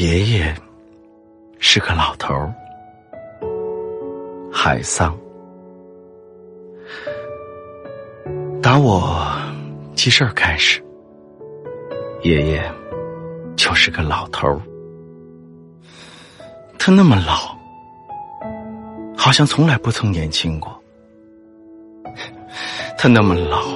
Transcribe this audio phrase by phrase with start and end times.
[0.00, 0.54] 爷爷
[1.58, 2.54] 是个老头儿，
[4.50, 5.14] 海桑。
[8.62, 9.30] 打我
[9.94, 10.82] 记事儿开始，
[12.22, 12.72] 爷爷
[13.58, 14.58] 就是个老头儿。
[16.78, 17.54] 他那么老，
[19.14, 20.82] 好像从来不曾年轻过。
[22.96, 23.66] 他那么老，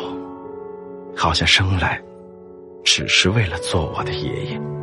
[1.15, 2.03] 好像生来
[2.83, 4.74] 只是为了做我的爷爷。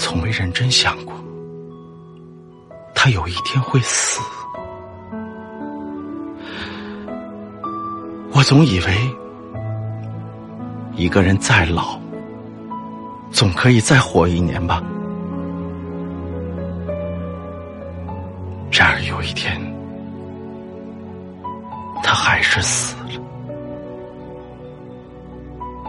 [0.00, 1.14] 从没认真想过，
[2.94, 4.18] 他有一天会死。
[8.32, 8.96] 我总以为，
[10.96, 12.00] 一个人再老，
[13.30, 14.82] 总可以再活一年吧。
[18.72, 19.60] 然而有一天，
[22.02, 23.22] 他还是死了，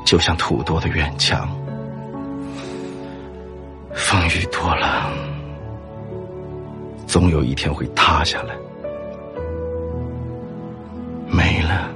[0.03, 1.49] 就像土多的院墙，
[3.93, 5.11] 风雨多了，
[7.07, 8.55] 总有一天会塌下来，
[11.27, 11.89] 没了，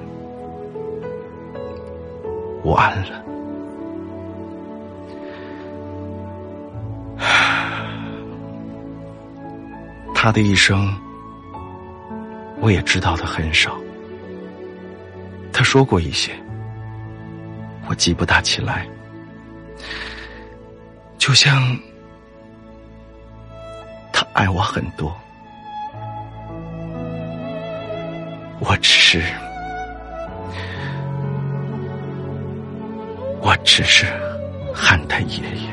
[2.64, 3.24] 完了。
[10.14, 10.92] 他的一生，
[12.60, 13.78] 我也知道的很少。
[15.54, 16.32] 他说过一些，
[17.88, 18.88] 我记不大起来。
[21.26, 21.76] 就像
[24.14, 25.12] 他爱我很多，
[28.60, 29.24] 我只是，
[33.42, 34.06] 我只是
[34.72, 35.65] 喊他爷爷。